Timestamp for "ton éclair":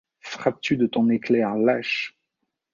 0.87-1.53